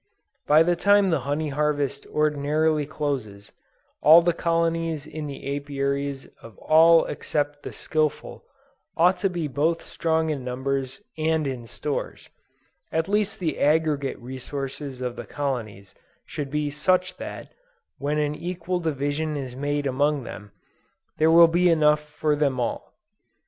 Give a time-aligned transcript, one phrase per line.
[0.47, 3.51] By the time the honey harvest ordinarily closes,
[4.01, 8.43] all the colonies in the Apiaries of all except the skillful,
[8.97, 12.29] ought to be both strong in numbers and in stores;
[12.91, 15.93] at least the aggregate resources of the colonies
[16.25, 17.53] should be such that
[17.99, 20.51] when an equal division is made among them,
[21.17, 22.95] there will be enough for them all.